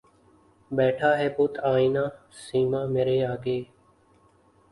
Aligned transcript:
بیٹھا 0.71 1.11
ہے 1.17 1.27
بت 1.35 1.53
آئنہ 1.71 2.03
سیما 2.43 2.81
مرے 2.93 3.17
آگے 3.25 3.59